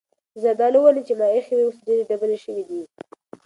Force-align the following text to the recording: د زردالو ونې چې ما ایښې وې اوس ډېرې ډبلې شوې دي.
د 0.33 0.35
زردالو 0.43 0.79
ونې 0.81 1.01
چې 1.07 1.13
ما 1.19 1.27
ایښې 1.33 1.53
وې 1.55 1.65
اوس 1.67 1.77
ډېرې 1.87 2.03
ډبلې 2.09 2.37
شوې 2.45 2.63
دي. 2.69 2.81